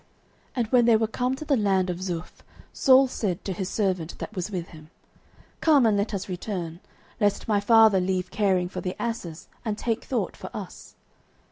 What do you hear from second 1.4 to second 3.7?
the land of Zuph, Saul said to his